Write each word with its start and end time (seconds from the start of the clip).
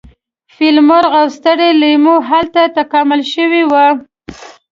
فیل 0.55 0.77
مرغ 0.89 1.11
او 1.19 1.27
ستر 1.37 1.57
لیمور 1.81 2.19
هلته 2.29 2.61
تکامل 2.77 3.21
شوي 3.33 3.63
وو. 3.71 3.87